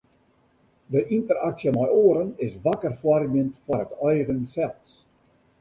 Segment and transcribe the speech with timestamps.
[0.93, 4.89] De ynteraksje mei oaren is wakker foarmjend foar it eigen sels.